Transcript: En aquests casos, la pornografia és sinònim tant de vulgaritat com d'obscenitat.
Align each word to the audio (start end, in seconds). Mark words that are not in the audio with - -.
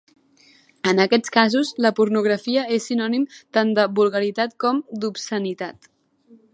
En 0.91 1.01
aquests 1.03 1.31
casos, 1.35 1.73
la 1.87 1.91
pornografia 2.01 2.63
és 2.79 2.89
sinònim 2.91 3.29
tant 3.59 3.77
de 3.81 3.87
vulgaritat 4.01 4.59
com 4.65 4.85
d'obscenitat. 5.05 5.93